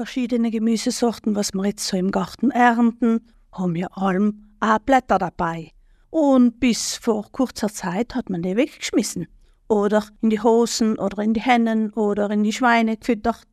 verschiedene 0.00 0.50
Gemüsesorten, 0.50 1.36
was 1.36 1.52
wir 1.52 1.66
jetzt 1.66 1.86
so 1.86 1.94
im 1.94 2.10
Garten 2.10 2.50
ernten, 2.50 3.20
haben 3.52 3.74
wir 3.74 3.98
allem 3.98 4.46
auch 4.58 4.78
Blätter 4.78 5.18
dabei. 5.18 5.72
Und 6.08 6.58
bis 6.58 6.96
vor 6.96 7.30
kurzer 7.30 7.68
Zeit 7.68 8.14
hat 8.14 8.30
man 8.30 8.40
die 8.40 8.56
weggeschmissen. 8.56 9.26
Oder 9.68 10.06
in 10.22 10.30
die 10.30 10.40
Hosen 10.40 10.98
oder 10.98 11.22
in 11.22 11.34
die 11.34 11.42
Hennen 11.42 11.92
oder 11.92 12.30
in 12.30 12.44
die 12.44 12.52
Schweine 12.54 12.96
gefüttert. 12.96 13.44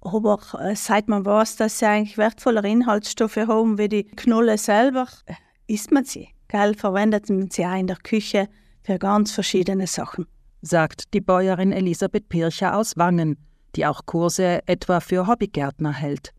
Aber 0.00 0.38
äh, 0.60 0.76
seit 0.76 1.08
man 1.08 1.26
weiß, 1.26 1.56
dass 1.56 1.80
sie 1.80 1.86
eigentlich 1.86 2.16
wertvollere 2.16 2.68
Inhaltsstoffe 2.68 3.36
haben 3.36 3.76
wie 3.76 3.88
die 3.88 4.04
Knolle 4.04 4.56
selber, 4.56 5.08
äh, 5.26 5.34
isst 5.66 5.90
man 5.90 6.04
sie. 6.04 6.28
Gell, 6.46 6.74
verwendet 6.74 7.28
man 7.28 7.50
sie 7.50 7.66
auch 7.66 7.76
in 7.76 7.88
der 7.88 7.96
Küche 7.96 8.48
für 8.84 9.00
ganz 9.00 9.32
verschiedene 9.32 9.88
Sachen. 9.88 10.28
Sagt 10.62 11.12
die 11.12 11.20
Bäuerin 11.20 11.72
Elisabeth 11.72 12.28
Pircher 12.28 12.76
aus 12.76 12.96
Wangen, 12.96 13.47
die 13.76 13.86
auch 13.86 14.06
Kurse 14.06 14.60
etwa 14.66 15.00
für 15.00 15.26
Hobbygärtner 15.26 15.92
hält. 15.92 16.32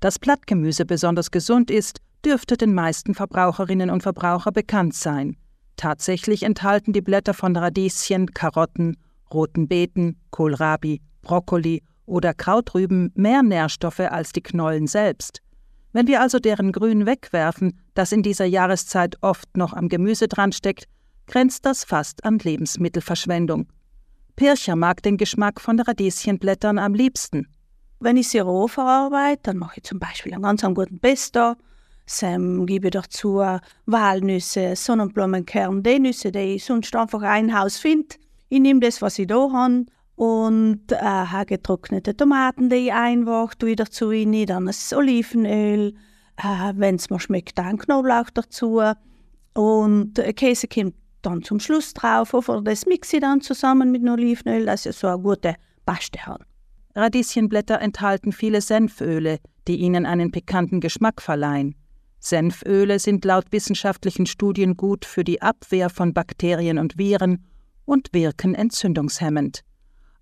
Dass 0.00 0.18
Blattgemüse 0.18 0.84
besonders 0.84 1.30
gesund 1.30 1.70
ist, 1.70 2.00
dürfte 2.24 2.56
den 2.56 2.74
meisten 2.74 3.14
Verbraucherinnen 3.14 3.90
und 3.90 4.02
Verbraucher 4.02 4.52
bekannt 4.52 4.94
sein. 4.94 5.36
Tatsächlich 5.76 6.42
enthalten 6.42 6.92
die 6.92 7.02
Blätter 7.02 7.34
von 7.34 7.56
Radieschen, 7.56 8.32
Karotten, 8.32 8.96
roten 9.32 9.68
Beeten, 9.68 10.18
Kohlrabi, 10.30 11.00
Brokkoli 11.22 11.82
oder 12.06 12.34
Krautrüben 12.34 13.12
mehr 13.14 13.42
Nährstoffe 13.42 14.00
als 14.00 14.32
die 14.32 14.42
Knollen 14.42 14.86
selbst. 14.86 15.42
Wenn 15.92 16.06
wir 16.06 16.20
also 16.20 16.38
deren 16.38 16.72
Grün 16.72 17.06
wegwerfen, 17.06 17.78
das 17.94 18.12
in 18.12 18.22
dieser 18.22 18.44
Jahreszeit 18.44 19.16
oft 19.22 19.56
noch 19.56 19.72
am 19.72 19.88
Gemüse 19.88 20.28
dran 20.28 20.52
steckt, 20.52 20.84
grenzt 21.26 21.66
das 21.66 21.84
fast 21.84 22.24
an 22.24 22.38
Lebensmittelverschwendung. 22.38 23.66
Pircher 24.36 24.76
mag 24.76 25.02
den 25.02 25.16
Geschmack 25.16 25.60
von 25.60 25.80
Radieschenblättern 25.80 26.78
am 26.78 26.92
liebsten. 26.94 27.48
Wenn 28.00 28.18
ich 28.18 28.28
sie 28.28 28.40
roh 28.40 28.68
verarbeite, 28.68 29.40
dann 29.44 29.56
mache 29.56 29.78
ich 29.78 29.84
zum 29.84 29.98
Beispiel 29.98 30.34
einen 30.34 30.42
ganz 30.42 30.62
guten 30.62 31.00
Pesto. 31.00 31.54
Dann 32.20 32.66
gebe 32.66 32.88
ich 32.88 32.92
dazu 32.92 33.42
Walnüsse, 33.86 34.76
Sonnenblumenkern, 34.76 35.82
die 35.82 35.98
Nüsse, 35.98 36.30
die 36.30 36.56
ich 36.56 36.64
sonst 36.64 36.94
einfach 36.94 37.22
ein 37.22 37.58
Haus 37.58 37.78
finde. 37.78 38.16
Ich 38.50 38.60
nehme 38.60 38.80
das, 38.80 39.00
was 39.00 39.18
ich 39.18 39.26
da 39.26 39.50
habe, 39.50 39.86
und 40.16 40.80
äh, 40.90 41.44
getrocknete 41.46 42.16
Tomaten, 42.16 42.70
die 42.70 42.86
ich 42.86 42.92
einfach 42.92 43.54
tue 43.54 43.76
dazu 43.76 44.08
rein, 44.08 44.46
dann 44.46 44.66
das 44.66 44.92
Olivenöl, 44.92 45.94
äh, 46.36 46.72
wenn 46.74 46.96
es 46.96 47.10
mir 47.10 47.20
schmeckt, 47.20 47.58
dann 47.58 47.78
Knoblauch 47.78 48.30
dazu 48.30 48.80
und 49.54 50.18
äh, 50.18 50.32
Käse 50.32 50.68
kommt 50.68 50.94
dann 51.22 51.42
zum 51.42 51.60
Schluss 51.60 51.94
drauf, 51.94 52.34
oder 52.34 52.62
das 52.62 52.86
mixe 52.86 53.16
ich 53.16 53.22
dann 53.22 53.40
zusammen 53.40 53.90
mit 53.90 54.02
Olivenöl, 54.08 54.66
dass 54.66 54.86
ich 54.86 54.96
so 54.96 55.08
eine 55.08 55.22
gute 55.22 55.54
Paste 55.84 56.24
habe. 56.26 56.44
Radieschenblätter 56.94 57.80
enthalten 57.80 58.32
viele 58.32 58.60
Senföle, 58.60 59.38
die 59.68 59.76
ihnen 59.76 60.06
einen 60.06 60.30
pikanten 60.30 60.80
Geschmack 60.80 61.20
verleihen. 61.20 61.74
Senföle 62.20 62.98
sind 62.98 63.24
laut 63.24 63.46
wissenschaftlichen 63.50 64.26
Studien 64.26 64.76
gut 64.76 65.04
für 65.04 65.22
die 65.22 65.42
Abwehr 65.42 65.90
von 65.90 66.14
Bakterien 66.14 66.78
und 66.78 66.98
Viren 66.98 67.44
und 67.84 68.12
wirken 68.12 68.54
entzündungshemmend. 68.54 69.60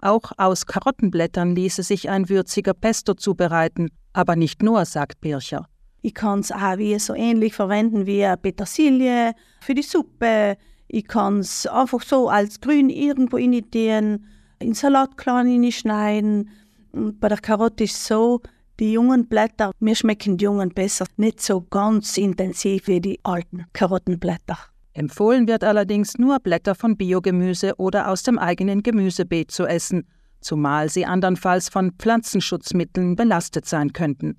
Auch 0.01 0.33
aus 0.37 0.67
Karottenblättern 0.67 1.55
ließe 1.55 1.83
sich 1.83 2.11
ein 2.11 2.29
würziger 2.29 2.75
Pesto 2.75 3.15
zubereiten, 3.15 3.89
aber 4.13 4.37
nicht 4.37 4.63
nur, 4.63 4.85
sagt 4.85 5.21
Bircher. 5.21 5.67
Ich 6.03 6.13
kann 6.13 6.41
es 6.41 6.53
auch 6.53 6.77
wie 6.77 6.99
so 6.99 7.15
ähnlich 7.15 7.55
verwenden 7.55 8.05
wie 8.05 8.27
Petersilie 8.43 9.33
für 9.61 9.75
die 9.75 9.83
Suppe. 9.83 10.59
Ich 10.89 11.07
kann 11.07 11.41
es 11.41 11.67
einfach 11.67 12.03
so 12.03 12.29
als 12.29 12.61
grün 12.61 12.91
irgendwo 12.91 13.37
initiieren, 13.37 14.27
in 14.59 14.75
Salat 14.75 15.17
klein 15.17 15.71
schneiden. 15.73 16.51
Und 16.93 17.21
bei 17.21 17.29
der 17.29 17.39
Karotte 17.39 17.85
ist 17.85 18.05
so, 18.05 18.41
die 18.81 18.93
jungen 18.93 19.27
Blätter, 19.27 19.73
mir 19.79 19.95
schmecken 19.95 20.37
die 20.37 20.45
jungen 20.45 20.71
besser, 20.71 21.07
nicht 21.17 21.41
so 21.41 21.61
ganz 21.63 22.17
intensiv 22.17 22.89
wie 22.89 23.01
die 23.01 23.21
alten 23.23 23.67
Karottenblätter. 23.73 24.59
Empfohlen 24.95 25.49
wird 25.49 25.65
allerdings 25.65 26.19
nur 26.19 26.39
Blätter 26.39 26.75
von 26.75 26.97
Biogemüse 26.97 27.75
oder 27.79 28.09
aus 28.09 28.23
dem 28.23 28.39
eigenen 28.39 28.83
Gemüsebeet 28.83 29.51
zu 29.51 29.67
essen, 29.67 30.07
zumal 30.41 30.89
sie 30.89 31.05
andernfalls 31.05 31.69
von 31.69 31.93
Pflanzenschutzmitteln 31.93 33.17
belastet 33.17 33.67
sein 33.67 33.93
könnten. 33.93 34.37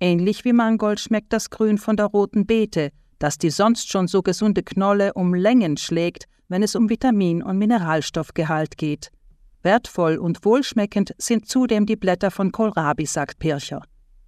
Ähnlich 0.00 0.44
wie 0.44 0.52
Mangold 0.52 1.00
schmeckt 1.00 1.32
das 1.32 1.50
Grün 1.50 1.78
von 1.78 1.96
der 1.96 2.06
roten 2.06 2.46
Beete, 2.46 2.90
das 3.24 3.38
die 3.38 3.48
sonst 3.48 3.90
schon 3.90 4.06
so 4.06 4.20
gesunde 4.20 4.62
Knolle 4.62 5.14
um 5.14 5.32
Längen 5.32 5.78
schlägt, 5.78 6.26
wenn 6.48 6.62
es 6.62 6.74
um 6.74 6.90
Vitamin- 6.90 7.42
und 7.42 7.56
Mineralstoffgehalt 7.56 8.76
geht. 8.76 9.10
Wertvoll 9.62 10.18
und 10.18 10.44
wohlschmeckend 10.44 11.14
sind 11.16 11.48
zudem 11.48 11.86
die 11.86 11.96
Blätter 11.96 12.30
von 12.30 12.52
Kohlrabi, 12.52 13.06
sagt 13.06 13.38
Pircher. 13.38 13.80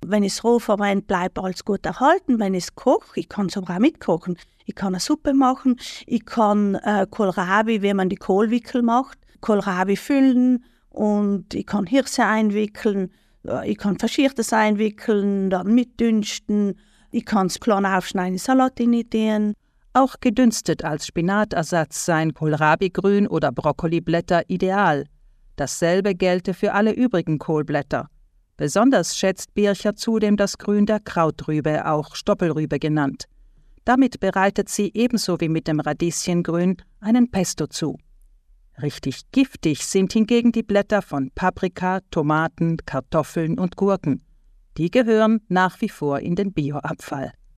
Wenn 0.06 0.22
ich 0.22 0.32
es 0.32 0.44
roh 0.44 0.58
verwende, 0.58 1.04
bleibt 1.04 1.38
alles 1.38 1.62
gut 1.62 1.84
erhalten. 1.84 2.38
Wenn 2.38 2.54
ich 2.54 2.64
es 2.64 2.74
koche, 2.74 3.20
ich 3.20 3.28
kann 3.28 3.50
sogar 3.50 3.80
mitkochen. 3.80 4.38
Ich 4.64 4.74
kann 4.74 4.94
eine 4.94 5.00
Suppe 5.00 5.34
machen, 5.34 5.78
ich 6.06 6.24
kann 6.24 6.76
äh, 6.76 7.06
Kohlrabi, 7.10 7.82
wie 7.82 7.92
man 7.92 8.08
die 8.08 8.16
Kohlwickel 8.16 8.80
macht, 8.80 9.18
Kohlrabi 9.42 9.96
füllen 9.96 10.64
und 10.88 11.52
ich 11.52 11.66
kann 11.66 11.84
Hirse 11.84 12.24
einwickeln, 12.24 13.12
äh, 13.46 13.70
ich 13.70 13.76
kann 13.76 13.98
Verschiertes 13.98 14.54
einwickeln, 14.54 15.50
dann 15.50 15.74
mitdünsten, 15.74 16.78
ich 17.16 17.24
kann 17.24 17.46
es 17.46 17.58
klein 17.58 17.86
aufschneiden, 17.86 18.34
in 18.34 18.38
Salat 18.38 18.78
initiieren. 18.78 19.54
Auch 19.94 20.16
gedünstet 20.20 20.84
als 20.84 21.06
Spinatersatz 21.06 22.04
seien 22.04 22.34
Kohlrabi-Grün 22.34 23.26
oder 23.26 23.52
Brokkoliblätter 23.52 24.42
ideal. 24.48 25.06
Dasselbe 25.56 26.14
gelte 26.14 26.52
für 26.52 26.74
alle 26.74 26.92
übrigen 26.92 27.38
Kohlblätter. 27.38 28.08
Besonders 28.58 29.16
schätzt 29.16 29.54
Bircher 29.54 29.96
zudem 29.96 30.36
das 30.36 30.58
Grün 30.58 30.84
der 30.84 31.00
Krautrübe, 31.00 31.86
auch 31.86 32.14
Stoppelrübe 32.14 32.78
genannt. 32.78 33.24
Damit 33.86 34.20
bereitet 34.20 34.68
sie 34.68 34.90
ebenso 34.92 35.40
wie 35.40 35.48
mit 35.48 35.68
dem 35.68 35.80
Radieschengrün 35.80 36.76
einen 37.00 37.30
Pesto 37.30 37.66
zu. 37.66 37.96
Richtig 38.82 39.22
giftig 39.32 39.86
sind 39.86 40.12
hingegen 40.12 40.52
die 40.52 40.62
Blätter 40.62 41.00
von 41.00 41.30
Paprika, 41.34 42.00
Tomaten, 42.10 42.76
Kartoffeln 42.84 43.58
und 43.58 43.76
Gurken. 43.76 44.22
Die 44.76 44.90
gehören 44.90 45.40
nach 45.48 45.80
wie 45.80 45.88
vor 45.88 46.20
in 46.20 46.34
den 46.34 46.52
Bioabfall. 46.52 47.32